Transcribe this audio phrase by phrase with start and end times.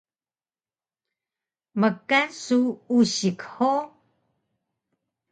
[1.79, 2.59] Mkan su
[2.97, 3.85] usik hug?